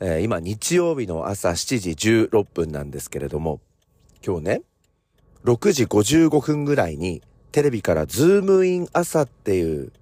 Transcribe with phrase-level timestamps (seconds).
[0.00, 3.60] えー、今日曜日の朝7時16分なんですけれども、
[4.24, 4.62] 今日ね、
[5.44, 9.92] 6時55分ぐらいにテレビからズームイン朝っていう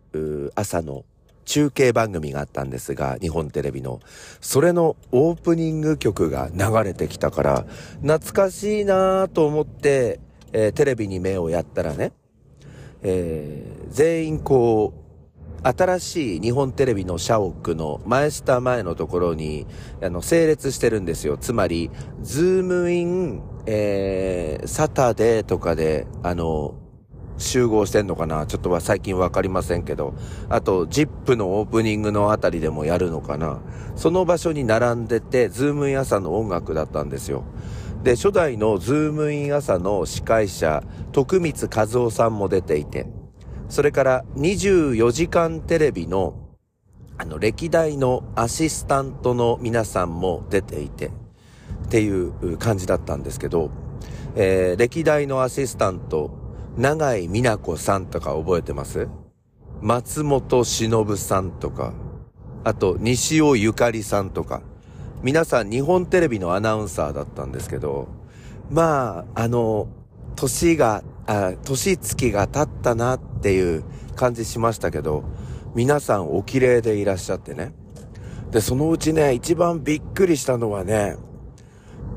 [0.54, 1.04] 朝の
[1.46, 4.00] 中継番組があったんですが、日本テレビの。
[4.40, 7.66] それのオープニング曲が流れてきたから、
[8.02, 10.20] 懐かしいなぁと思って、
[10.52, 12.12] えー、テレビに目をやったらね、
[13.02, 15.05] えー、全員こう、
[15.66, 19.66] 新しい日本テレビの社屋の前下前のところに、
[20.00, 21.36] あの、整列してるんですよ。
[21.36, 21.90] つまり、
[22.22, 26.74] ズームイン、えー、サタデーとかで、あの、
[27.38, 30.14] 集合してんのかなちょっとは最近わかりませんけど。
[30.48, 33.60] あと、ジップのオープニングのあたりでもやるのかな
[33.96, 37.44] その場所に並んでて、ズームイン朝の音楽だったんですよ。
[38.04, 43.06] で、初代のズームイン朝の司会者、徳光和夫さんも出ていて、
[43.68, 46.34] それから24時間テレビの
[47.18, 51.10] あの歴代のアシスタントの皆さんも出ていてっ
[51.88, 53.70] ていう感じだったんですけど、
[54.34, 56.30] えー、歴代のアシスタント、
[56.76, 59.08] 長井美奈子さんとか覚えてます？
[59.80, 61.94] 松本忍さんとか、
[62.64, 64.60] あと西尾ゆかりさんとか、
[65.22, 68.08] 皆さん日本テレビのアナウンサーだったんですけど、
[68.70, 69.88] まあ、あの、
[70.34, 75.24] 年が、あ、年月が経ったなっていう感じしましたけど、
[75.74, 77.74] 皆さんお綺麗でいらっしゃってね。
[78.50, 81.16] で、そのうちね、一番びっくりしたのはね、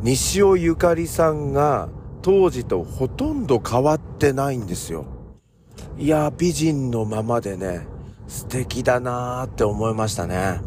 [0.02, 1.90] 西尾ゆかりさんが
[2.22, 5.06] 当時とほとんど変わってないんですよ。
[5.98, 7.88] いや、美人のままでね、
[8.28, 10.62] 素敵だなーって思いましたね。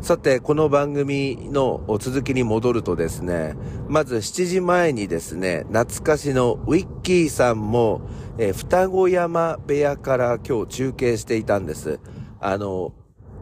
[0.00, 3.56] さて、この番組の続きに戻るとですね、
[3.88, 8.02] まず7時前にですね、懐かしのウィッキーさんも、
[8.38, 11.98] えー、双子山部屋から今日中継していたんです。
[12.40, 12.92] あの、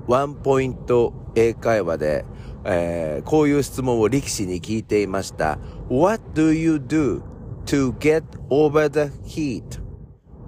[0.07, 2.25] ワンポイント英会話で、
[2.65, 5.59] えー、こういう質問を力士に聞いていました。
[5.91, 7.21] What do you do
[7.67, 9.63] to get over the heat?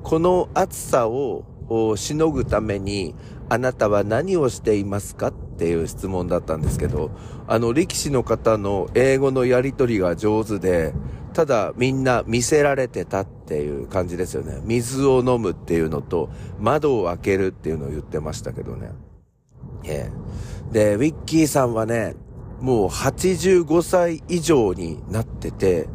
[0.03, 1.45] この暑さを
[1.97, 3.15] しのぐために
[3.51, 5.33] あなたは何をしていますか？
[5.59, 7.11] っていう質問だったんですけど、
[7.49, 10.95] あの力士の方の英語のやりとりが上手で、
[11.35, 14.61] ただみんな見せられてたっていう感じですよね。
[14.63, 16.31] 水を飲むっていうのと、
[16.61, 18.93] 窓を開けるっていうのを言ってましたけどね。
[19.83, 22.15] えー、で、ウィッキーさんはね、
[22.61, 25.89] もう85歳以上になってて、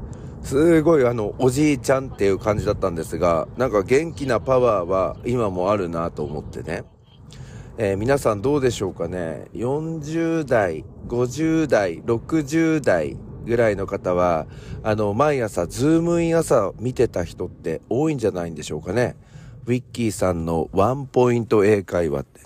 [0.43, 6.83] すごいあの、おじいちゃんっていう感じだったんですが、なんか元気なパワーは今もあるなと思ってね。
[7.75, 14.45] えー、皆さんどうでしょうかね？40代、50代、60代ぐらいの方は、
[14.83, 19.15] あの、毎朝、ズームイン朝見てた人って多いんじゃないんでしょうかね？
[19.65, 22.41] ウィッキーさんのワンポイント英会話って、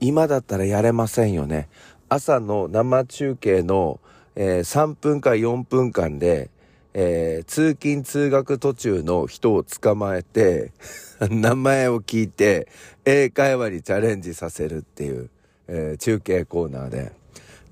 [0.00, 1.68] 今だったらやれませんよね。
[2.08, 4.00] 朝の生中継の、
[4.34, 6.50] えー、3分か4分間で、
[6.94, 10.72] えー、通勤通学途中の人を捕まえて、
[11.28, 12.68] 名前を聞いて、
[13.04, 15.28] 英会話にチャレンジさせるっていう、
[15.66, 17.12] えー、中継コーナーで。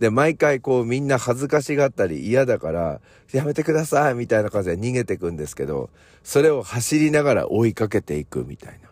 [0.00, 3.00] で、毎回こうみんな恥ずかしがったり嫌だから、
[3.32, 5.90] やめてくださいみたいな感じで逃げてくんですけど、
[6.24, 8.90] それを走りながら追いかけていくみたいな。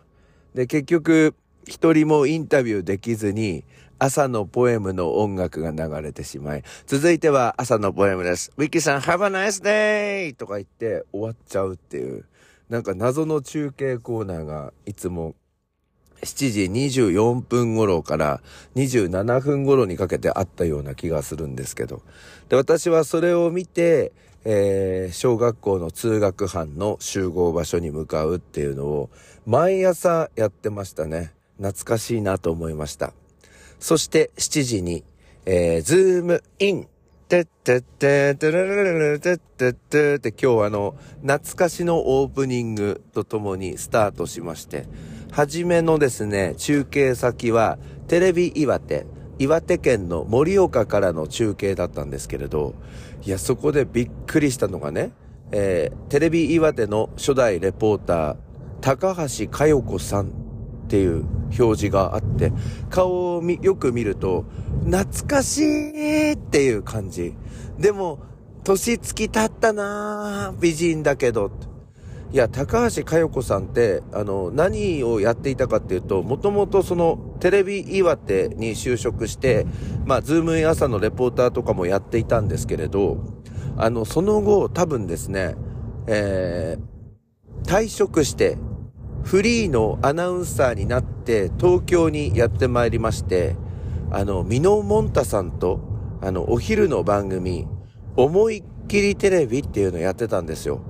[0.55, 1.35] で、結局、
[1.67, 3.65] 一人もインタビューできずに、
[4.03, 8.51] 朝のポエムの音楽が流れてしまい、続いては朝のポエムです。
[8.57, 10.33] ウィッキーさん、Have a nice day!
[10.33, 12.25] とか言って終わっちゃうっていう。
[12.67, 15.35] なんか謎の中継コーナーがいつも
[16.23, 18.41] 7時24分頃から
[18.75, 22.01] 27分頃にかけてあったような気がするんですけど。
[22.49, 24.13] で、私はそれを見て、
[24.45, 29.11] えー、小学校の通学班の集合場所に向かうっていうのを
[29.45, 31.33] 毎朝やってましたね。
[31.57, 33.13] 懐かしいなと思いました。
[33.81, 35.03] そして7時に、
[35.45, 36.87] えー、ズームイン。
[37.27, 44.85] てってっててららららてってってて今日あの、懐かしのオープニングとともにスタートしまして、
[45.31, 47.79] はじめのですね、中継先は
[48.09, 49.05] テレビ岩手、
[49.39, 52.75] 岩手県の盛岡からの中継だったんですけれど、
[53.23, 55.13] いや、そこでびっくりしたのがね、
[55.53, 58.35] えー、テレビ岩手の初代レポーター、
[58.81, 60.40] 高橋佳代子さん
[60.91, 61.23] っていう
[61.57, 62.51] 表示があって、
[62.89, 64.43] 顔をよく見ると、
[64.83, 67.33] 懐かしいっていう感じ。
[67.79, 68.19] でも、
[68.65, 71.49] 年月経ったな美人だけど。
[72.33, 79.65] いや、高橋佳代子さんって、あの、何をやっていたかっていうと、もともとその、テレビ岩手に就職して、
[80.05, 83.23] まあ、ズームイン朝のレポーターとかもやっていたんですけれど、
[83.77, 85.55] あの、その後、多分ですね、
[86.07, 88.57] えー、退職して、
[89.23, 93.55] フリーのアナウンサーになって東京にやってまいりまして、
[94.11, 95.79] あの、ミノモンタさんと、
[96.21, 97.67] あの、お昼の番組、
[98.17, 100.81] 思いっきりテレビっていうのをやってたんですよ。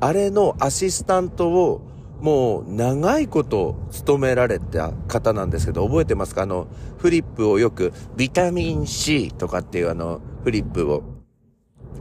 [0.00, 1.80] あれのアシスタントを
[2.20, 6.42] もう長いこと務められた方なんですけど、覚えてますか？
[6.42, 6.66] あの、
[6.98, 11.02] フリップをよく、ビタミン C とかっていうあの、フリップを、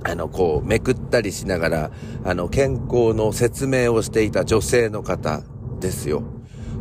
[0.03, 1.91] あの、こう、めくったりしながら、
[2.23, 5.43] あの、健康の説明をしていた女性の方
[5.79, 6.23] ですよ。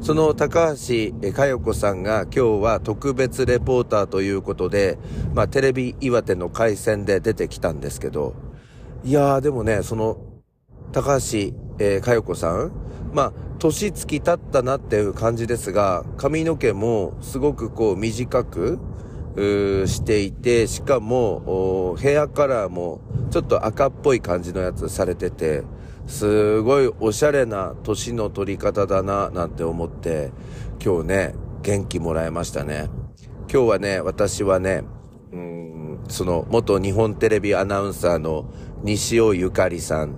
[0.00, 4.98] その高橋佳代子さんが今日は特別レポーターということで、
[5.34, 8.34] まあ、テレビ岩手の回線で出てきたんですけど、
[9.04, 10.18] いやーでもね、その、
[10.92, 12.72] 高橋、佳代子さん
[13.12, 18.78] まあ、年月経ったなっていう感じですが、髪の毛もすごくこう短く、
[19.36, 23.00] していて、しかも、ヘアカラーも
[23.30, 25.62] ちょっと赤っぽい感じのやつされてて、
[26.06, 30.32] すごいおしゃれな年の取り方だな、なんて思って、
[30.82, 32.88] 今日ね、元気もらいましたね。
[33.52, 34.84] 今日はね、私はね、
[35.32, 40.16] うん、その元日本テレビアナウンサーの西尾ゆかりさん、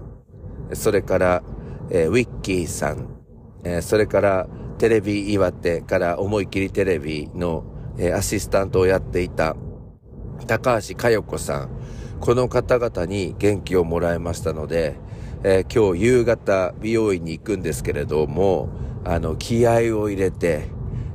[0.75, 1.43] それから、
[1.91, 3.09] えー、ウィッキーさん、
[3.65, 4.49] えー、それから
[4.79, 7.65] テレビ岩手から思い切りテレビの、
[7.97, 9.57] えー、アシスタントをやっていた
[10.47, 11.71] 高橋佳代子さん、
[12.21, 14.97] この方々に元気をもらいましたので、
[15.45, 18.71] えー、今日夕方美容院に行くんですけれども、
[19.05, 20.69] あの、気合を入れて、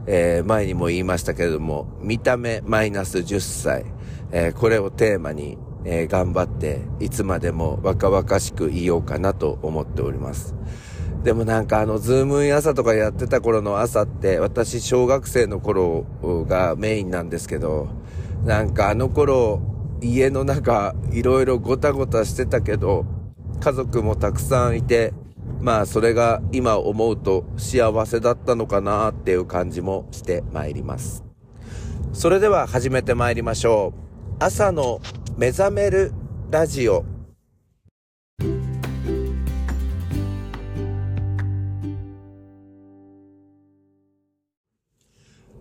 [0.08, 3.86] えー、前にも言いましたけれども、見た目マイナス10歳、
[4.32, 10.56] えー、これをテーマに、え、頑張って、いつまでも若々しくいようかなと思っております。
[11.24, 16.06] でもなんかあの、ズームイン朝とかやってた頃の朝って、私小学生の頃
[16.48, 17.90] がメインなんですけど、
[18.46, 19.62] なんかあの頃、
[20.02, 23.06] 家の中、いろいろごたごたしてたけど、
[23.60, 25.14] 家族もたくさんいて、
[25.62, 31.24] まあそれが今思うと幸せだったのかなっていう感じもしてまいります。
[32.12, 34.36] それでは始めてまいりましょう。
[34.40, 35.00] 朝の
[35.38, 36.12] 目覚める
[36.52, 37.06] ラジオ。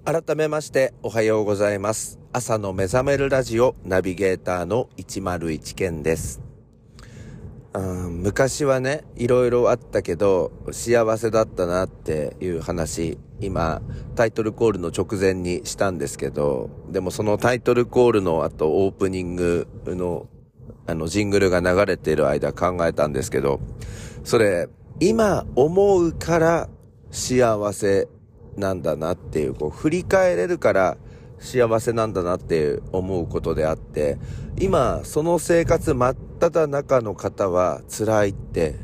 [0.04, 2.18] 改めましておはようございます。
[2.32, 6.51] 朝の目覚めるラジオナビゲーターの101健です。
[7.80, 13.80] 昔はね、いろいろあったけど、幸せだったなっていう話、今、
[14.14, 20.26] タイトルコールの直前にしたんですけど、でもそのタイトルコールの後、オープニングの、
[20.86, 23.60] あの、ジングルが流れている間考えたんですけど、
[24.22, 24.68] それ、
[25.00, 26.68] 今思うから
[27.10, 28.06] 幸せ
[28.56, 30.98] なんだなっていう、こう、振り返れるから
[31.38, 34.18] 幸せなんだなって思うことであって、
[34.58, 35.94] 今、その生活
[36.42, 38.74] 真っ只中の方は辛いって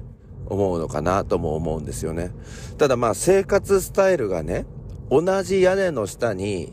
[0.47, 2.31] 思うのかなとも思うんですよね。
[2.79, 4.65] ただまあ生活スタイルがね、
[5.11, 6.73] 同じ屋根の下に、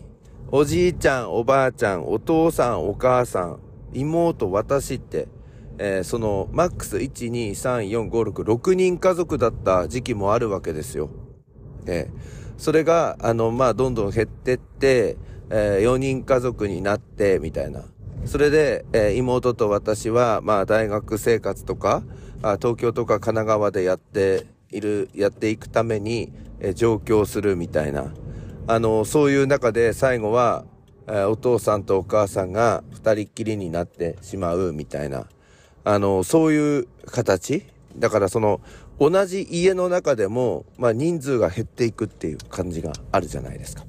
[0.52, 3.60] おじいちゃん、おばあちゃん、お父さん、お母さん、
[3.94, 5.28] 妹、私って、
[5.80, 11.10] えー、その、マックス1、2、3、4、5、6、6人家族だった時期もあるわけですよ。
[11.88, 12.20] えー、
[12.58, 15.18] それが、あの、まあ、どんどん減ってって、
[15.50, 17.86] えー、4人家族になって、みたいな。
[18.24, 22.04] それで、えー、妹と私は、まあ、大学生活とか、
[22.42, 28.14] あ東京とか神奈川でやっている、やっていくために、えー、上京するみたいな。
[28.68, 30.66] あの、そういう中で最後は、
[31.08, 35.28] えー、お父さんとお母さんが二人っきりになってしまうみたいな。
[35.84, 37.64] あの、そういう形
[37.98, 38.62] だからその、
[39.00, 43.86] 同じ家の中でも、まあ人数が減っていくっていう感じがあるじゃないですか。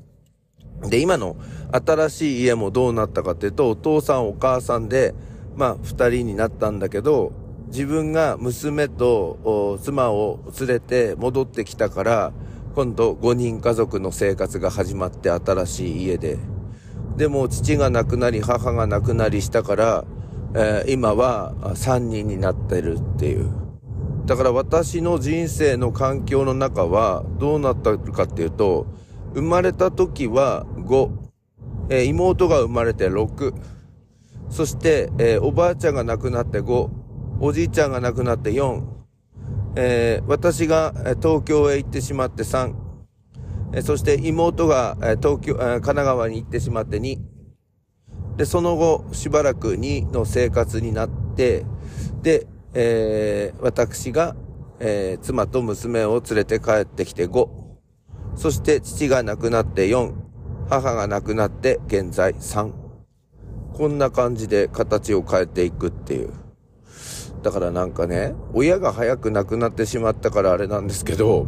[0.82, 1.36] で、今の
[1.72, 5.14] 新しい家もどうなったかっていうと、お父さんお母さんで、
[5.56, 7.32] まあ、二人になったんだけど、
[7.68, 12.32] 自分が娘と妻を連れて戻ってきたから、
[12.74, 16.38] 今度5人家族の生活が始まって新しい家で。
[17.16, 20.04] でも父が亡くなり母が亡くなりしたから、
[20.54, 23.48] えー、今は3人になってるっていう。
[24.26, 28.86] だから私の人生の環境の中はどうなったかっていうと、
[29.36, 31.10] 生まれた時は5、
[31.90, 33.52] えー、妹が生まれて6、
[34.48, 36.88] そして、えー、おばあちゃんが亡くなって5、
[37.40, 38.82] おじいちゃんが亡くなって4、
[39.76, 42.74] えー、私が東京へ行ってしまって3、
[43.74, 47.18] えそして妹が東京、神奈川に行ってしまって2、
[48.38, 51.66] で、その後、しばらく2の生活になって、
[52.22, 54.34] で、えー、私が、
[54.80, 57.65] えー、妻と娘を連れて帰ってきて5、
[58.36, 60.12] そして父が亡くなって4、
[60.68, 62.72] 母が亡くなって現在3。
[63.72, 66.32] こんな感じで形を変えていくっていう。
[67.42, 71.46] だからなんかね、親が早く亡くなってしまったからあれなんですけど、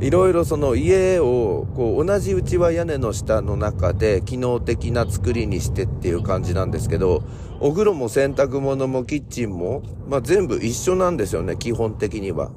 [0.00, 7.22] いろいろその家をこう同じうちは屋根の下の中で機能的な作りにしてっていう感じなんですけど、
[7.60, 12.52] お風呂も洗濯物もキッチンも、まあ全部一緒なんですよね、基本的には。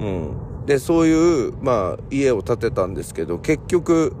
[0.00, 0.53] うん。
[0.66, 4.14] で、そういう、まあ家を建てたんですけど、結局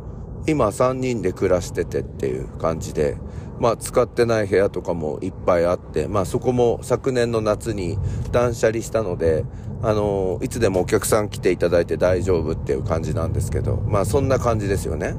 [0.46, 3.16] 今3人で暮らしててっていう感じで、
[3.58, 7.98] まあ使ってない部屋とかもいっぱいあって、まあそこも昨年の夏に
[8.30, 9.44] 断捨離したので、
[9.82, 15.14] あのいつでもお客さん来ていただいて大丈夫っていう感じなんですけど、まあそんな感じですよね。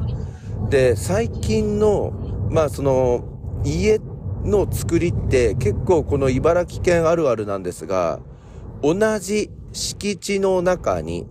[0.70, 2.12] で、最近の、
[2.52, 3.24] まあその、
[3.64, 4.00] 家
[4.44, 8.20] の作りって結構この茨城県あるあるなんですが、
[8.84, 11.28] 同じ敷地の中に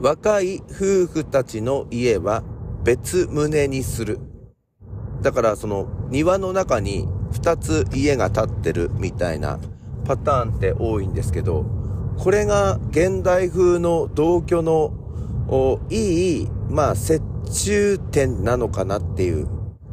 [0.00, 2.42] 若い夫婦たちの家は
[2.82, 4.18] 別棟にする。
[5.22, 9.60] だからその庭の中に2つ家が建ってるみたいな
[10.04, 11.64] パターンって多いんですけど、
[12.18, 14.92] これが現代風の同居の
[15.90, 19.46] いい、まあ、折衷点なのかなっていう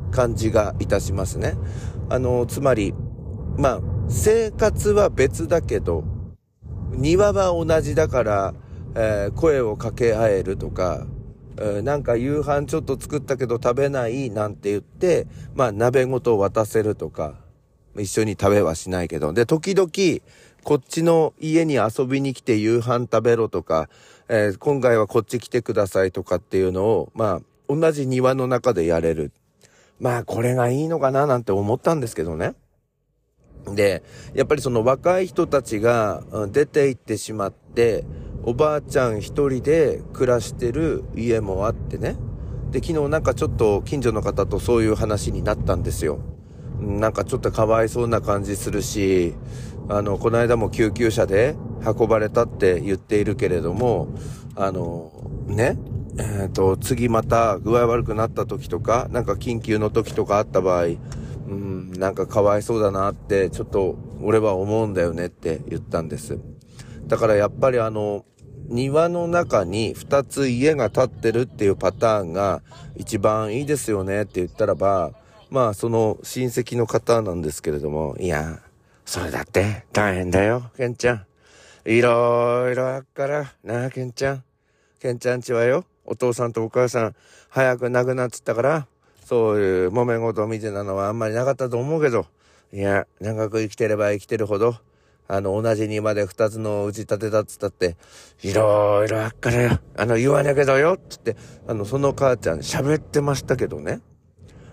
[0.10, 1.54] 感じがいたしますね。
[2.10, 2.96] あの、つまり、
[3.58, 6.04] まあ、生活は別だけど、
[6.92, 8.54] 庭は同じだから、
[8.96, 11.06] えー、声を掛け合えるとか、
[11.58, 17.36] えー、なんか夕飯ちょっと作ったけど食べないなんて言って、まあ鍋ごと渡せるとか、
[17.98, 19.90] 一緒に食べはしないけど、で、時々、
[20.64, 23.90] こっちの家に遊びに来て夕飯食べろとか、
[24.30, 29.32] えー、今回はこっち来てくださいとかっていうのを、まあ、同じ庭の中でやれる。
[30.00, 32.54] まあ、これがいいのかななんて思ったんですけどね。
[33.66, 34.04] で、
[34.34, 38.06] やっぱりその若い人たちが出て行ってしまって、
[38.44, 42.16] おばあちゃん一人で暮らしてる家もあってね。
[42.72, 46.20] で、昨日なんかちょっと近所の方とそういう話になったんですよ。
[46.80, 49.36] なんかちょっとかわいそうな感じするし、
[49.90, 54.08] あの、この間も救急車で運ばれたって言っているけれども、
[54.56, 55.12] あの、
[55.46, 55.78] ね、
[56.18, 60.86] えっ、ー、と、次また具合悪くなった時とか、なんか緊急の時とかあった場合、
[61.52, 66.40] うん、なんかかわいそうだなって、ちょっと俺は思うんだよねって言ったんです。
[67.08, 68.26] だからやっぱりあの、
[68.70, 72.62] 庭の中に2つ家が建ってるっていうパターンが
[72.96, 75.12] 一番いいですよねって言ったらば、
[75.50, 78.60] まあその親戚の方なんですけれども、いや、
[79.06, 81.26] それだって大変だよ、ケンちゃん。
[81.84, 84.44] いろいろあっから、なあ、ケンちゃん。
[85.02, 87.16] ケンちゃんちはよ、お父さんとお母さん、
[87.50, 88.88] 早く亡くなっつったから、
[89.32, 92.26] そういう揉め事みたいなのはあんまりなかったと思うけど、
[92.74, 94.76] いや、長く生きてれば生きてるほど、
[95.30, 97.96] あの、同じ庭で二つのうち建てたっつったって、
[98.44, 104.02] いろいろあっからよ、あの、言わなけどよ、つって、あの、その母ちゃん喋ってましたけどね。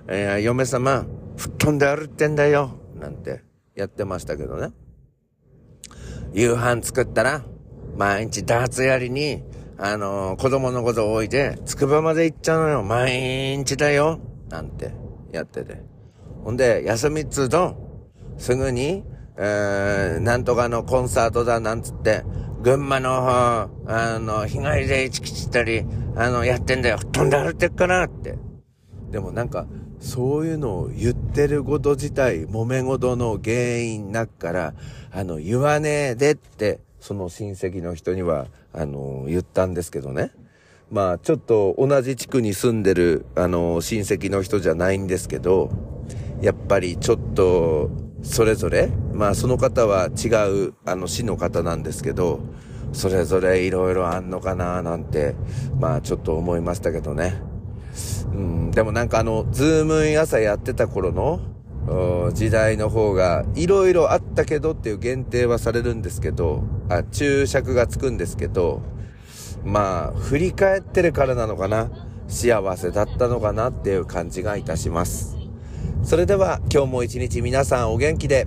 [0.08, 3.44] えー、嫁様、吹っ飛んで歩ってんだよ、なんて。
[3.76, 4.72] やってましたけどね。
[6.32, 7.44] 夕飯作ったら、
[7.96, 9.44] 毎日ダーツやりに、
[9.76, 12.82] あの、子供のこと置いて、つくばまで行っちゃうのよ。
[12.82, 14.18] 毎日だよ。
[14.48, 14.92] なんて、
[15.32, 15.82] やってて。
[16.44, 17.76] ほんで、休みっつうと、
[18.38, 19.04] すぐに、
[19.36, 22.24] えー、なんとかのコンサートだなんつって、
[22.62, 25.84] 群馬の方、あの、日帰りで一きちったり、
[26.16, 26.98] あの、やってんだよ。
[26.98, 28.36] 飛んで歩ってっかなって。
[29.10, 29.66] でもなんか、
[30.00, 34.74] そういうのを言ってること自体、揉め事の原因なっから、
[35.12, 40.32] あの、言わねえでって、その親戚の人には、あの、言ったんですけどね。
[40.90, 45.70] まあ、ちょっと同じ地区に住んでる、あの、親戚の人じゃないんですけど、
[46.40, 47.90] やっぱりちょっと、
[48.22, 50.28] それぞれ、まあ、その方は違
[50.68, 52.40] う、あの、市の方なんですけど、
[52.92, 55.34] それぞれ色々あんのかななんて、
[55.78, 57.34] まあ、ちょっと思いましたけどね。
[58.32, 61.40] うん、でもなんかあの、ズームイン朝やってた頃の、
[62.32, 68.80] 時代の方が、いろいろあったけどっていう限定はされるんですけど、あ、注釈がつくんですけど、
[69.64, 71.90] まあ、振り返ってるからなのかな。
[72.28, 75.36] 幸せだったのかなっていう感じがいたします。
[76.02, 78.46] それでは今日も一日皆さんお元気で、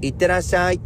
[0.00, 0.80] いってらっしゃい。